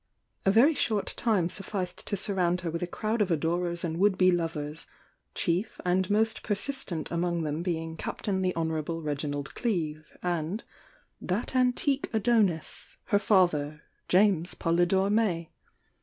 [0.47, 3.97] A very short time suf ficed to surround her with a crowd of adorers and
[3.99, 4.87] would be lovers,
[5.35, 10.63] chief and most persistent among them being Captain the Honourable Reginald Ueeve, and—
[11.21, 15.51] that antique Adonis, her father, James Polydore May.